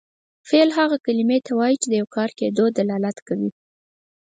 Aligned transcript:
فعل 0.49 0.69
هغې 0.79 0.97
کلمې 1.05 1.37
ته 1.45 1.51
وایي 1.59 1.75
چې 1.81 1.87
د 1.89 1.93
یو 2.01 2.07
کار 2.15 2.29
کیدو 2.39 2.65
دلالت 2.77 3.17
کوي. 3.27 3.49